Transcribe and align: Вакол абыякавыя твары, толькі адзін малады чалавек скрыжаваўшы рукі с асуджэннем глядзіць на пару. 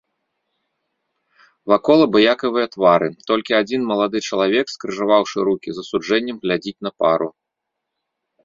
Вакол 1.73 1.99
абыякавыя 2.07 2.67
твары, 2.73 3.09
толькі 3.33 3.57
адзін 3.61 3.81
малады 3.91 4.17
чалавек 4.31 4.65
скрыжаваўшы 4.77 5.37
рукі 5.51 5.69
с 5.75 5.83
асуджэннем 5.83 6.37
глядзіць 6.47 6.79
на 6.89 6.95
пару. 7.05 7.27